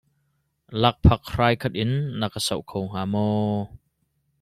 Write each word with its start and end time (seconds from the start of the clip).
Lakphak 0.81 1.21
hraikhat 1.33 1.73
in 1.83 1.93
na 2.19 2.27
ka 2.33 2.39
soh 2.47 2.61
kho 2.69 2.79
hnga 2.85 3.03
maw? 3.13 3.53